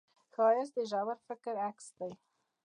[0.33, 2.11] ښایست د ژور فکر عکس دی